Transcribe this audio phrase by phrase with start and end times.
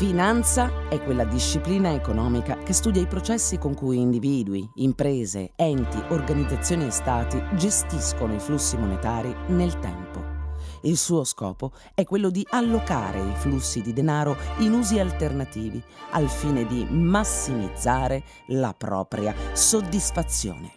[0.00, 6.86] Finanza è quella disciplina economica che studia i processi con cui individui, imprese, enti, organizzazioni
[6.86, 10.24] e stati gestiscono i flussi monetari nel tempo.
[10.84, 16.30] Il suo scopo è quello di allocare i flussi di denaro in usi alternativi al
[16.30, 20.72] fine di massimizzare la propria soddisfazione.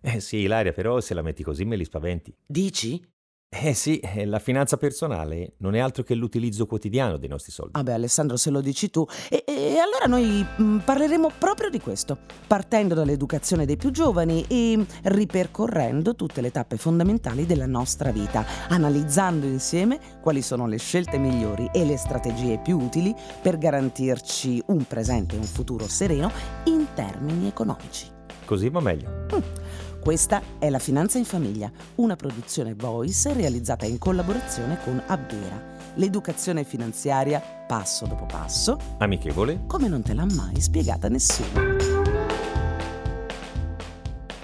[0.00, 2.34] Eh sì, Ilaria, però se la metti così me li spaventi.
[2.44, 3.00] Dici?
[3.48, 7.72] Eh sì, eh, la finanza personale non è altro che l'utilizzo quotidiano dei nostri soldi.
[7.74, 9.06] Vabbè Alessandro, se lo dici tu.
[9.30, 14.44] E, e allora noi mh, mm, parleremo proprio di questo, partendo dall'educazione dei più giovani
[14.48, 21.16] e ripercorrendo tutte le tappe fondamentali della nostra vita, analizzando insieme quali sono le scelte
[21.16, 26.32] migliori e le strategie più utili per garantirci un presente e un futuro sereno
[26.64, 28.06] in termini economici.
[28.44, 29.26] Così va meglio.
[29.34, 29.65] Mm.
[30.06, 35.60] Questa è La Finanza in Famiglia, una produzione Voice realizzata in collaborazione con Abbera,
[35.96, 41.60] l'educazione finanziaria passo dopo passo, amichevole, come non te l'ha mai spiegata nessuno.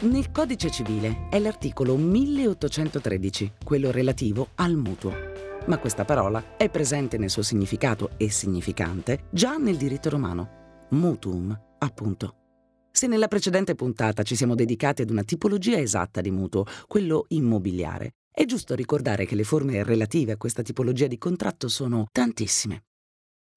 [0.00, 5.14] Nel codice civile è l'articolo 1813, quello relativo al mutuo.
[5.66, 10.86] Ma questa parola è presente nel suo significato e significante già nel diritto romano.
[10.88, 12.41] Mutuum, appunto.
[12.94, 18.16] Se nella precedente puntata ci siamo dedicati ad una tipologia esatta di mutuo, quello immobiliare,
[18.30, 22.84] è giusto ricordare che le forme relative a questa tipologia di contratto sono tantissime.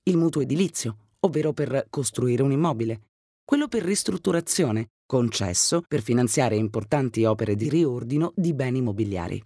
[0.03, 3.01] Il mutuo edilizio, ovvero per costruire un immobile,
[3.43, 9.43] quello per ristrutturazione, concesso per finanziare importanti opere di riordino di beni immobiliari.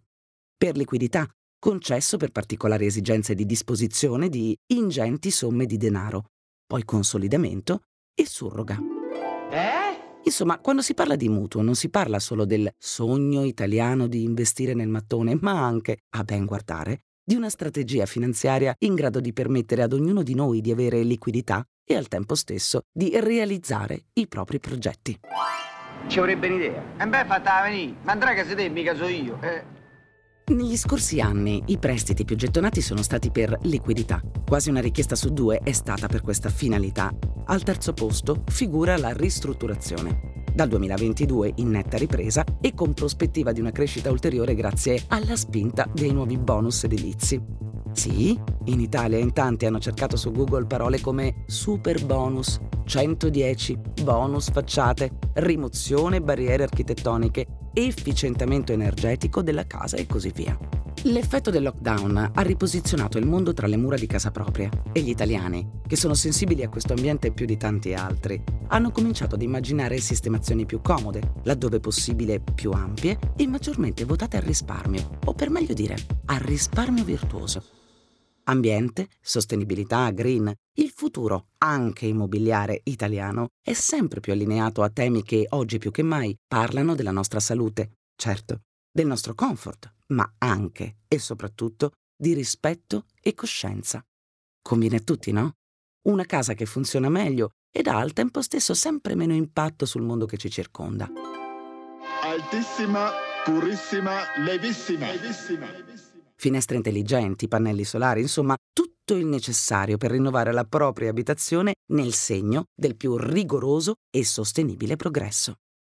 [0.55, 6.25] Per liquidità, concesso per particolari esigenze di disposizione di ingenti somme di denaro,
[6.65, 7.81] poi consolidamento
[8.13, 8.98] e surroga.
[9.49, 10.07] Eh?
[10.23, 14.73] Insomma, quando si parla di mutuo non si parla solo del sogno italiano di investire
[14.73, 19.81] nel mattone, ma anche, a ben guardare, di una strategia finanziaria in grado di permettere
[19.81, 24.59] ad ognuno di noi di avere liquidità e al tempo stesso di realizzare i propri
[24.59, 25.19] progetti.
[26.07, 26.83] Ci avrebbe un'idea.
[26.97, 27.95] E beh, fatta venire.
[28.03, 29.37] Ma andrà che se te mica so io.
[29.41, 29.78] Eh.
[30.49, 34.19] Negli scorsi anni i prestiti più gettonati sono stati per liquidità.
[34.43, 37.13] Quasi una richiesta su due è stata per questa finalità.
[37.45, 40.43] Al terzo posto figura la ristrutturazione.
[40.51, 45.87] Dal 2022 in netta ripresa e con prospettiva di una crescita ulteriore grazie alla spinta
[45.93, 47.39] dei nuovi bonus edilizi.
[47.91, 54.49] Sì, in Italia in tanti hanno cercato su Google parole come super bonus, 110, bonus
[54.49, 60.57] facciate, rimozione barriere architettoniche efficientamento energetico della casa e così via.
[61.03, 65.09] L'effetto del lockdown ha riposizionato il mondo tra le mura di casa propria e gli
[65.09, 69.97] italiani, che sono sensibili a questo ambiente più di tanti altri, hanno cominciato ad immaginare
[69.99, 75.73] sistemazioni più comode, laddove possibile più ampie e maggiormente votate al risparmio, o per meglio
[75.73, 77.78] dire, al risparmio virtuoso.
[78.49, 85.45] Ambiente, sostenibilità, green, il futuro, anche immobiliare italiano, è sempre più allineato a temi che
[85.49, 88.61] oggi più che mai parlano della nostra salute, certo,
[88.91, 94.03] del nostro comfort, ma anche e soprattutto di rispetto e coscienza.
[94.63, 95.53] Conviene a tutti, no?
[96.07, 100.25] Una casa che funziona meglio ed ha al tempo stesso sempre meno impatto sul mondo
[100.25, 101.07] che ci circonda.
[102.23, 103.11] Altissima,
[103.45, 105.11] purissima, levissima.
[105.11, 105.67] levissima
[106.39, 112.65] finestre intelligenti, pannelli solari, insomma tutto il necessario per rinnovare la propria abitazione nel segno
[112.73, 115.55] del più rigoroso e sostenibile progresso.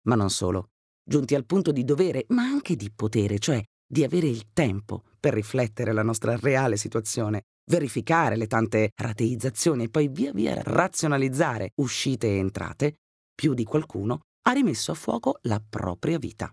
[0.08, 0.70] Ma non solo.
[1.04, 5.34] Giunti al punto di dovere, ma anche di potere, cioè di avere il tempo per
[5.34, 12.28] riflettere la nostra reale situazione, verificare le tante rateizzazioni e poi via via razionalizzare uscite
[12.28, 12.96] e entrate,
[13.36, 16.52] più di qualcuno ha rimesso a fuoco la propria vita.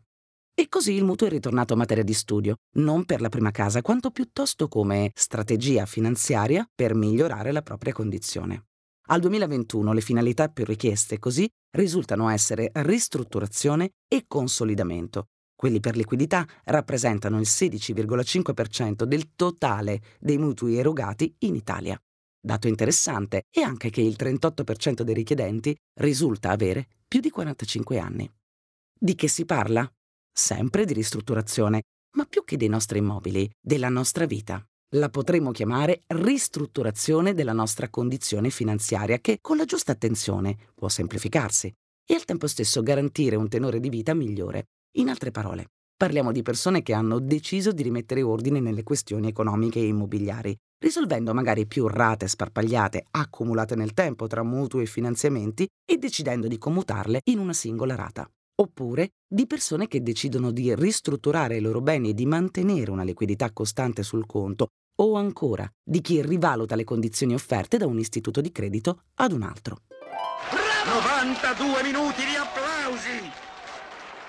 [0.58, 4.10] E così il mutuo è ritornato materia di studio, non per la prima casa, quanto
[4.10, 8.64] piuttosto come strategia finanziaria per migliorare la propria condizione.
[9.10, 15.26] Al 2021 le finalità più richieste così risultano essere ristrutturazione e consolidamento.
[15.54, 21.96] Quelli per liquidità rappresentano il 16,5% del totale dei mutui erogati in Italia.
[22.40, 28.28] Dato interessante è anche che il 38% dei richiedenti risulta avere più di 45 anni.
[29.00, 29.88] Di che si parla?
[30.38, 31.82] Sempre di ristrutturazione,
[32.16, 34.64] ma più che dei nostri immobili, della nostra vita.
[34.92, 41.70] La potremmo chiamare ristrutturazione della nostra condizione finanziaria che, con la giusta attenzione, può semplificarsi
[42.06, 44.68] e al tempo stesso garantire un tenore di vita migliore.
[44.98, 49.80] In altre parole, parliamo di persone che hanno deciso di rimettere ordine nelle questioni economiche
[49.80, 55.98] e immobiliari, risolvendo magari più rate sparpagliate accumulate nel tempo tra mutui e finanziamenti e
[55.98, 58.30] decidendo di commutarle in una singola rata
[58.60, 63.52] oppure di persone che decidono di ristrutturare i loro beni e di mantenere una liquidità
[63.52, 64.68] costante sul conto,
[65.00, 69.42] o ancora di chi rivaluta le condizioni offerte da un istituto di credito ad un
[69.42, 69.82] altro.
[70.84, 73.30] 92 minuti di applausi!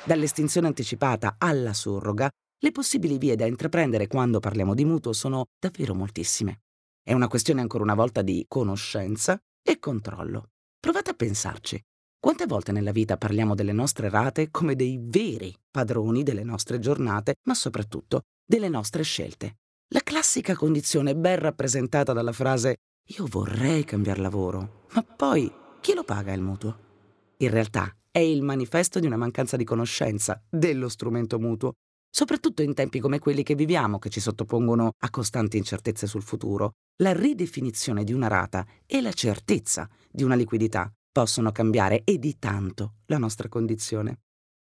[0.04, 2.30] Dall'estinzione anticipata alla surroga,
[2.62, 6.62] le possibili vie da intraprendere quando parliamo di mutuo sono davvero moltissime.
[7.02, 10.50] È una questione ancora una volta di conoscenza e controllo.
[10.80, 11.82] Provate a pensarci.
[12.22, 17.36] Quante volte nella vita parliamo delle nostre rate come dei veri padroni delle nostre giornate,
[17.48, 19.56] ma soprattutto delle nostre scelte?
[19.94, 22.76] La classica condizione ben rappresentata dalla frase
[23.16, 25.50] io vorrei cambiare lavoro, ma poi
[25.80, 26.78] chi lo paga il mutuo?
[27.38, 31.72] In realtà è il manifesto di una mancanza di conoscenza dello strumento mutuo,
[32.10, 36.72] soprattutto in tempi come quelli che viviamo, che ci sottopongono a costanti incertezze sul futuro.
[36.98, 42.40] La ridefinizione di una rata e la certezza di una liquidità possono cambiare e di
[42.40, 44.22] tanto la nostra condizione.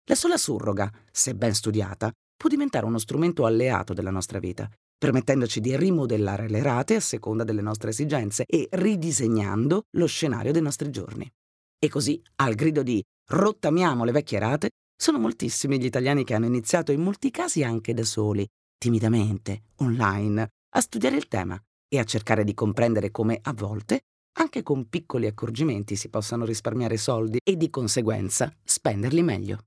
[0.09, 4.67] La sola surroga, se ben studiata, può diventare uno strumento alleato della nostra vita,
[4.97, 10.63] permettendoci di rimodellare le rate a seconda delle nostre esigenze e ridisegnando lo scenario dei
[10.63, 11.31] nostri giorni.
[11.79, 16.47] E così, al grido di rottamiamo le vecchie rate, sono moltissimi gli italiani che hanno
[16.47, 18.49] iniziato, in molti casi anche da soli,
[18.79, 24.01] timidamente, online, a studiare il tema e a cercare di comprendere come a volte,
[24.39, 29.59] anche con piccoli accorgimenti, si possano risparmiare soldi e di conseguenza spenderli meglio.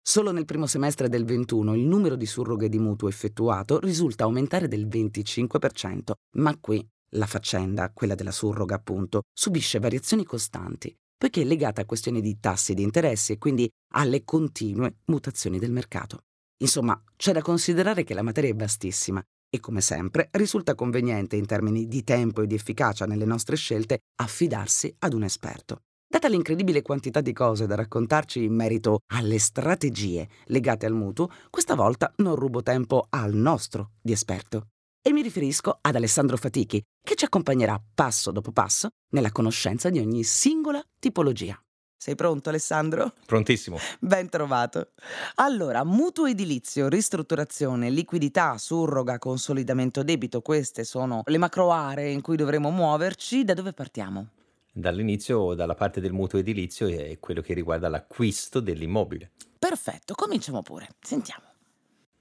[0.00, 4.68] Solo nel primo semestre del 21 il numero di surroghe di mutuo effettuato risulta aumentare
[4.68, 11.44] del 25%, ma qui la faccenda, quella della surroga appunto, subisce variazioni costanti, poiché è
[11.44, 16.20] legata a questioni di tassi di interessi e quindi alle continue mutazioni del mercato.
[16.58, 19.24] Insomma, c'è da considerare che la materia è vastissima
[19.54, 24.00] e come sempre risulta conveniente in termini di tempo e di efficacia nelle nostre scelte
[24.16, 25.82] affidarsi ad un esperto.
[26.08, 31.76] Data l'incredibile quantità di cose da raccontarci in merito alle strategie legate al mutuo, questa
[31.76, 34.70] volta non rubo tempo al nostro di esperto.
[35.00, 40.00] E mi riferisco ad Alessandro Fatichi, che ci accompagnerà passo dopo passo nella conoscenza di
[40.00, 41.63] ogni singola tipologia.
[42.04, 43.14] Sei pronto Alessandro?
[43.24, 43.78] Prontissimo.
[43.98, 44.88] Ben trovato.
[45.36, 52.36] Allora, mutuo edilizio, ristrutturazione, liquidità, surroga, consolidamento debito, queste sono le macro aree in cui
[52.36, 53.42] dovremo muoverci.
[53.42, 54.26] Da dove partiamo?
[54.70, 59.30] Dall'inizio, dalla parte del mutuo edilizio, è quello che riguarda l'acquisto dell'immobile.
[59.58, 60.88] Perfetto, cominciamo pure.
[61.00, 61.44] Sentiamo.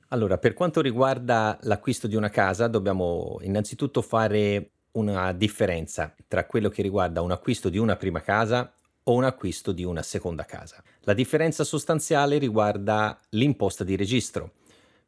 [0.08, 6.70] Allora, per quanto riguarda l'acquisto di una casa, dobbiamo innanzitutto fare una differenza tra quello
[6.70, 10.82] che riguarda un acquisto di una prima casa o un acquisto di una seconda casa.
[11.02, 14.52] La differenza sostanziale riguarda l'imposta di registro,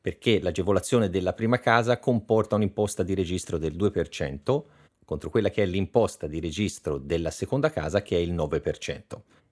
[0.01, 4.63] perché l'agevolazione della prima casa comporta un'imposta di registro del 2%,
[5.06, 9.01] contro quella che è l'imposta di registro della seconda casa che è il 9%.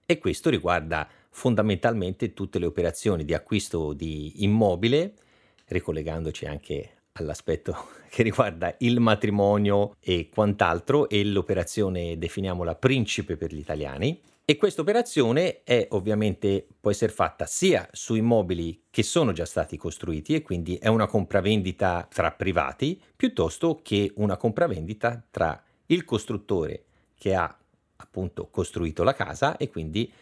[0.06, 5.14] E questo riguarda fondamentalmente tutte le operazioni di acquisto di immobile,
[5.66, 13.58] ricollegandoci anche all'aspetto che riguarda il matrimonio e quant'altro e l'operazione definiamola principe per gli
[13.58, 19.46] italiani e questa operazione è ovviamente può essere fatta sia su immobili che sono già
[19.46, 26.04] stati costruiti e quindi è una compravendita tra privati piuttosto che una compravendita tra il
[26.04, 27.58] costruttore che ha
[27.96, 30.12] appunto costruito la casa e quindi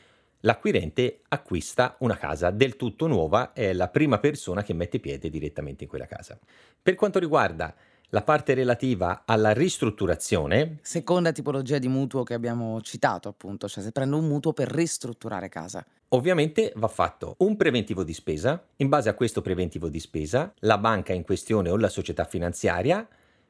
[0.42, 5.84] l'acquirente acquista una casa del tutto nuova, è la prima persona che mette piede direttamente
[5.84, 6.38] in quella casa.
[6.80, 7.74] Per quanto riguarda
[8.14, 10.78] la parte relativa alla ristrutturazione.
[10.82, 15.48] Seconda tipologia di mutuo che abbiamo citato, appunto, cioè se prendo un mutuo per ristrutturare
[15.48, 15.84] casa.
[16.08, 18.62] Ovviamente va fatto un preventivo di spesa.
[18.76, 23.06] In base a questo preventivo di spesa, la banca in questione o la società finanziaria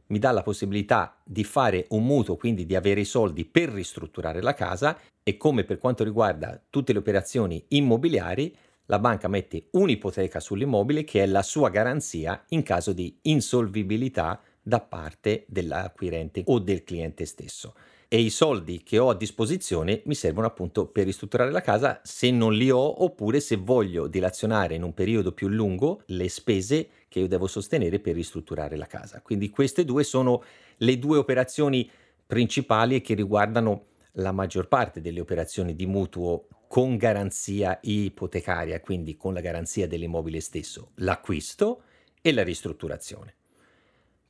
[0.06, 4.40] mi dà la possibilità di fare un mutuo, quindi di avere i soldi per ristrutturare
[4.42, 8.54] la casa e come per quanto riguarda tutte le operazioni immobiliari,
[8.86, 14.80] la banca mette un'ipoteca sull'immobile che è la sua garanzia in caso di insolvibilità da
[14.80, 17.74] parte dell'acquirente o del cliente stesso.
[18.08, 22.30] E i soldi che ho a disposizione mi servono appunto per ristrutturare la casa se
[22.30, 27.20] non li ho oppure se voglio dilazionare in un periodo più lungo le spese che
[27.20, 29.22] io devo sostenere per ristrutturare la casa.
[29.22, 30.42] Quindi queste due sono
[30.76, 31.90] le due operazioni
[32.26, 39.16] principali e che riguardano la maggior parte delle operazioni di mutuo con garanzia ipotecaria, quindi
[39.16, 41.82] con la garanzia dell'immobile stesso, l'acquisto
[42.20, 43.36] e la ristrutturazione.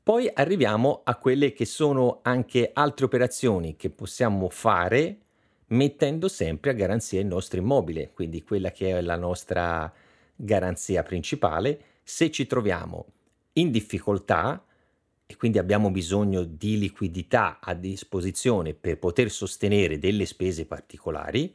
[0.04, 5.18] Poi arriviamo a quelle che sono anche altre operazioni che possiamo fare
[5.68, 9.92] mettendo sempre a garanzia il nostro immobile, quindi quella che è la nostra
[10.35, 11.80] garanzia principale.
[12.02, 13.06] Se ci troviamo
[13.54, 14.64] in difficoltà
[15.25, 21.54] e quindi abbiamo bisogno di liquidità a disposizione per poter sostenere delle spese particolari,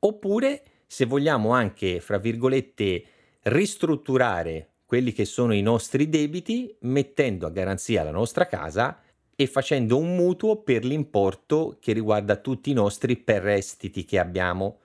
[0.00, 3.04] oppure se vogliamo anche, fra virgolette,
[3.42, 8.98] ristrutturare quelli che sono i nostri debiti mettendo a garanzia la nostra casa
[9.36, 14.78] e facendo un mutuo per l'importo che riguarda tutti i nostri prestiti che abbiamo.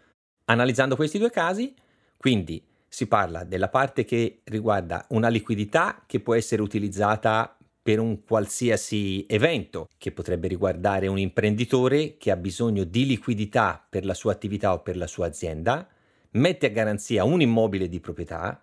[0.43, 1.73] Analizzando questi due casi,
[2.17, 8.25] quindi si parla della parte che riguarda una liquidità che può essere utilizzata per un
[8.25, 14.33] qualsiasi evento, che potrebbe riguardare un imprenditore che ha bisogno di liquidità per la sua
[14.33, 15.87] attività o per la sua azienda,
[16.31, 18.61] mette a garanzia un immobile di proprietà,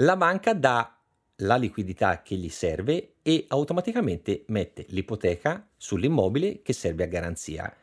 [0.00, 0.96] la banca dà
[1.42, 7.74] la liquidità che gli serve e automaticamente mette l'ipoteca sull'immobile che serve a garanzia.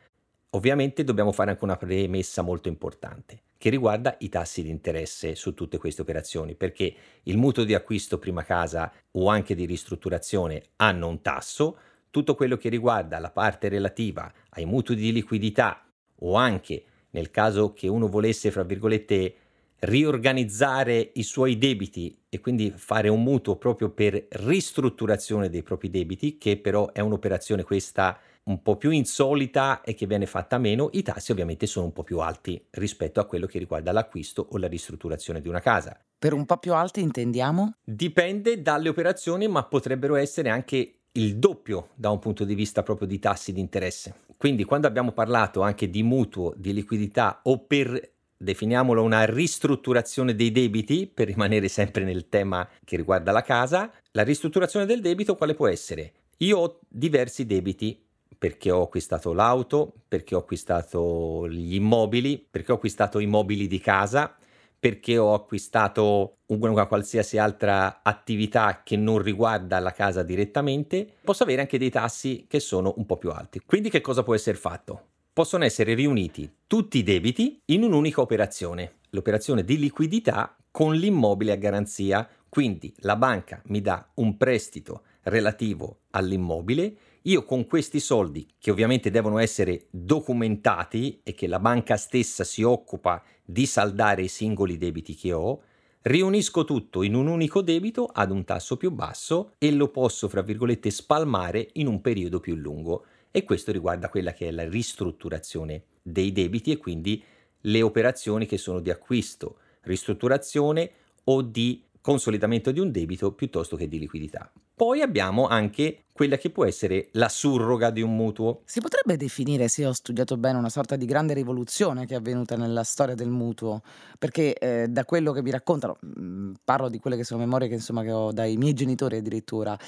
[0.50, 5.54] Ovviamente dobbiamo fare anche una premessa molto importante che riguarda i tassi di interesse su
[5.54, 6.92] tutte queste operazioni, perché
[7.24, 11.78] il mutuo di acquisto prima casa o anche di ristrutturazione hanno un tasso,
[12.10, 15.84] tutto quello che riguarda la parte relativa ai mutui di liquidità
[16.20, 19.34] o anche nel caso che uno volesse, fra virgolette,
[19.80, 26.38] riorganizzare i suoi debiti e quindi fare un mutuo proprio per ristrutturazione dei propri debiti,
[26.38, 28.18] che però è un'operazione questa
[28.48, 32.02] un po' più insolita e che viene fatta meno, i tassi ovviamente sono un po'
[32.02, 35.98] più alti rispetto a quello che riguarda l'acquisto o la ristrutturazione di una casa.
[36.18, 37.74] Per un po' più alti intendiamo?
[37.84, 43.06] Dipende dalle operazioni, ma potrebbero essere anche il doppio da un punto di vista proprio
[43.06, 44.14] di tassi di interesse.
[44.36, 50.52] Quindi quando abbiamo parlato anche di mutuo, di liquidità o per definiamolo una ristrutturazione dei
[50.52, 55.54] debiti, per rimanere sempre nel tema che riguarda la casa, la ristrutturazione del debito quale
[55.54, 56.12] può essere?
[56.38, 58.00] Io ho diversi debiti
[58.38, 63.80] perché ho acquistato l'auto, perché ho acquistato gli immobili, perché ho acquistato i mobili di
[63.80, 64.36] casa,
[64.78, 71.62] perché ho acquistato una qualsiasi altra attività che non riguarda la casa direttamente, posso avere
[71.62, 73.60] anche dei tassi che sono un po' più alti.
[73.66, 75.06] Quindi che cosa può essere fatto?
[75.38, 81.54] Possono essere riuniti tutti i debiti in un'unica operazione, l'operazione di liquidità con l'immobile a
[81.54, 82.28] garanzia.
[82.48, 89.12] Quindi la banca mi dà un prestito relativo all'immobile io con questi soldi, che ovviamente
[89.12, 95.14] devono essere documentati e che la banca stessa si occupa di saldare i singoli debiti
[95.14, 95.62] che ho,
[96.02, 100.42] riunisco tutto in un unico debito ad un tasso più basso e lo posso, fra
[100.42, 103.04] virgolette, spalmare in un periodo più lungo.
[103.30, 107.22] E questo riguarda quella che è la ristrutturazione dei debiti e quindi
[107.62, 110.90] le operazioni che sono di acquisto, ristrutturazione
[111.24, 114.50] o di consolidamento di un debito piuttosto che di liquidità.
[114.74, 118.62] Poi abbiamo anche quella che può essere la surroga di un mutuo.
[118.64, 122.56] Si potrebbe definire, se ho studiato bene, una sorta di grande rivoluzione che è avvenuta
[122.56, 123.82] nella storia del mutuo,
[124.18, 127.68] perché eh, da quello che mi raccontano, mh, mm, parlo di quelle che sono memorie
[127.68, 129.78] che, insomma, che ho dai miei genitori addirittura,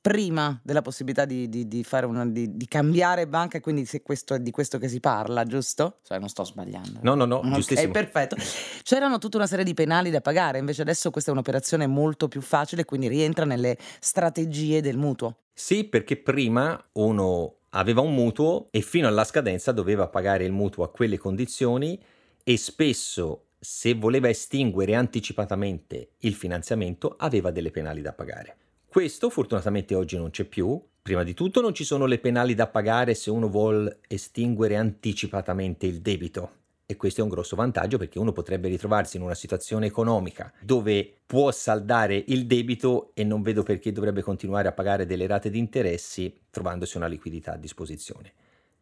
[0.00, 4.52] prima della possibilità di, di, di, una, di, cambiare banca, quindi se questo è di
[4.52, 5.98] questo che si parla, giusto?
[6.04, 7.00] Cioè non sto sbagliando.
[7.02, 7.90] No, no, no, okay, giustissimo.
[7.90, 8.36] perfetto.
[8.84, 12.40] C'erano tutta una serie di penali da pagare, invece adesso questa è un'operazione molto più
[12.40, 15.34] facile, quindi rientra nelle strategie del mutuo.
[15.60, 20.84] Sì, perché prima uno aveva un mutuo e fino alla scadenza doveva pagare il mutuo
[20.84, 22.02] a quelle condizioni
[22.42, 28.56] e spesso se voleva estinguere anticipatamente il finanziamento aveva delle penali da pagare.
[28.88, 30.82] Questo fortunatamente oggi non c'è più.
[31.02, 35.84] Prima di tutto non ci sono le penali da pagare se uno vuole estinguere anticipatamente
[35.84, 36.59] il debito.
[36.90, 41.18] E questo è un grosso vantaggio perché uno potrebbe ritrovarsi in una situazione economica dove
[41.24, 45.58] può saldare il debito e non vedo perché dovrebbe continuare a pagare delle rate di
[45.60, 48.32] interessi trovandosi una liquidità a disposizione.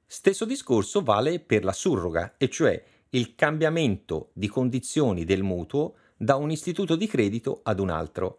[0.06, 6.36] Stesso discorso vale per la surroga, e cioè il cambiamento di condizioni del mutuo da
[6.36, 8.38] un istituto di credito ad un altro.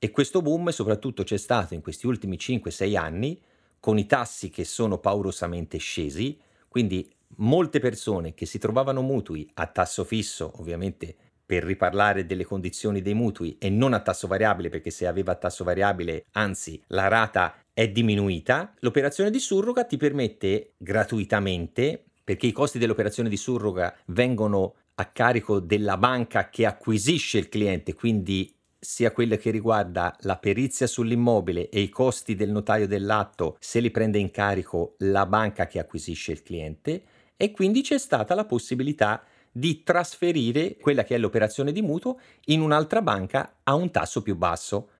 [0.00, 3.40] E questo boom soprattutto c'è stato in questi ultimi 5-6 anni,
[3.78, 6.36] con i tassi che sono paurosamente scesi,
[6.66, 11.14] quindi molte persone che si trovavano mutui a tasso fisso, ovviamente
[11.46, 15.62] per riparlare delle condizioni dei mutui e non a tasso variabile, perché se aveva tasso
[15.62, 22.78] variabile, anzi la rata è diminuita, l'operazione di surroga ti permette gratuitamente, perché i costi
[22.78, 29.36] dell'operazione di surroga vengono a carico della banca che acquisisce il cliente, quindi sia quella
[29.36, 34.30] che riguarda la perizia sull'immobile e i costi del notaio dell'atto se li prende in
[34.30, 37.02] carico la banca che acquisisce il cliente
[37.36, 42.60] e quindi c'è stata la possibilità di trasferire quella che è l'operazione di mutuo in
[42.60, 44.90] un'altra banca a un tasso più basso.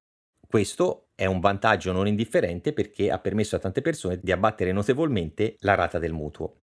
[0.47, 5.57] Questo è un vantaggio non indifferente perché ha permesso a tante persone di abbattere notevolmente
[5.61, 6.61] la rata del mutuo.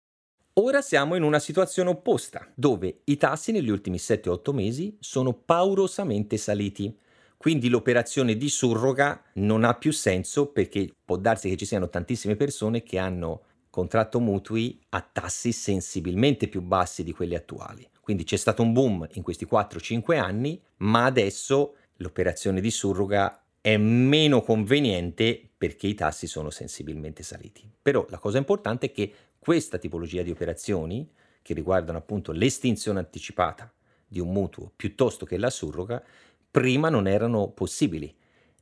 [0.57, 6.37] Ora siamo in una situazione opposta, dove i tassi negli ultimi 7-8 mesi sono paurosamente
[6.37, 6.95] saliti.
[7.39, 12.37] Quindi l'operazione di surroga non ha più senso perché può darsi che ci siano tantissime
[12.37, 17.89] persone che hanno contratto mutui a tassi sensibilmente più bassi di quelli attuali.
[18.03, 23.79] Quindi c'è stato un boom in questi 4-5 anni, ma adesso l'operazione di surroga è
[23.79, 27.67] meno conveniente perché i tassi sono sensibilmente saliti.
[27.81, 31.11] Però la cosa importante è che questa tipologia di operazioni,
[31.43, 33.73] che riguardano appunto l'estinzione anticipata
[34.07, 36.01] di un mutuo piuttosto che la surroga,
[36.49, 38.15] prima non erano possibili.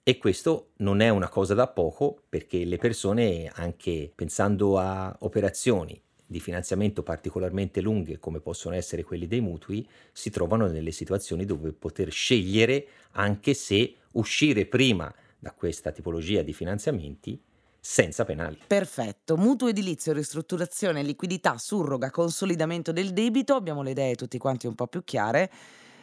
[0.03, 6.03] E questo non è una cosa da poco perché le persone, anche pensando a operazioni
[6.25, 11.75] di finanziamento particolarmente lunghe come possono essere quelli dei mutui, si trovano nelle situazioni dove
[11.75, 17.39] poter scegliere anche se uscire prima da questa tipologia di finanziamenti
[17.81, 18.59] senza penali.
[18.67, 24.75] Perfetto, mutuo edilizio, ristrutturazione, liquidità, surroga, consolidamento del debito, abbiamo le idee tutti quanti un
[24.75, 25.51] po' più chiare,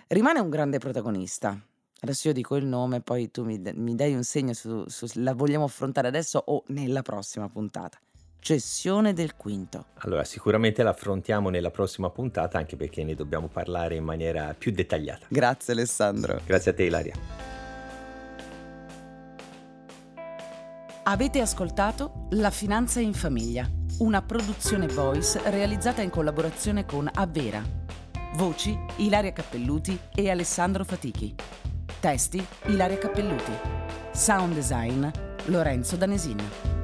[0.08, 1.60] rimane un grande protagonista.
[2.00, 5.34] Adesso io dico il nome, poi tu mi, mi dai un segno su, su la
[5.34, 8.00] vogliamo affrontare adesso o nella prossima puntata
[8.40, 9.88] cessione del quinto.
[9.96, 15.26] Allora, sicuramente l'affrontiamo nella prossima puntata anche perché ne dobbiamo parlare in maniera più dettagliata.
[15.28, 16.40] Grazie Alessandro.
[16.46, 17.57] Grazie a te Ilaria.
[21.10, 23.66] Avete ascoltato La Finanza in Famiglia,
[24.00, 27.64] una produzione voice realizzata in collaborazione con Avvera.
[28.34, 31.34] Voci Ilaria Cappelluti e Alessandro Fatichi.
[32.02, 33.54] Testi Ilaria Cappelluti.
[34.12, 35.08] Sound design
[35.46, 36.77] Lorenzo Danesin.